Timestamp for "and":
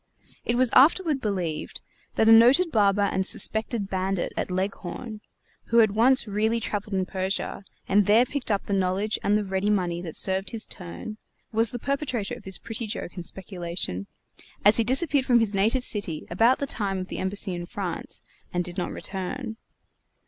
3.03-3.23, 7.87-8.07, 9.21-9.37, 13.13-13.27, 18.51-18.63